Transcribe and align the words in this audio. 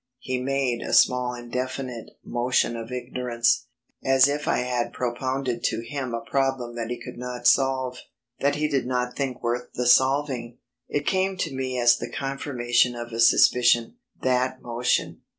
He 0.17 0.41
made 0.41 0.81
a 0.81 0.93
small 0.93 1.35
indefinite 1.35 2.17
motion 2.25 2.75
of 2.75 2.91
ignorance, 2.91 3.67
as 4.03 4.27
if 4.27 4.47
I 4.47 4.57
had 4.61 4.93
propounded 4.93 5.63
to 5.65 5.81
him 5.85 6.15
a 6.15 6.25
problem 6.27 6.75
that 6.75 6.89
he 6.89 6.99
could 6.99 7.19
not 7.19 7.45
solve, 7.45 7.99
that 8.39 8.55
he 8.55 8.67
did 8.67 8.87
not 8.87 9.15
think 9.15 9.43
worth 9.43 9.71
the 9.75 9.85
solving. 9.85 10.57
It 10.89 11.05
came 11.05 11.37
to 11.37 11.53
me 11.53 11.77
as 11.79 11.97
the 11.97 12.09
confirmation 12.11 12.95
of 12.95 13.11
a 13.13 13.19
suspicion 13.19 13.97
that 14.23 14.59
motion. 14.63 15.21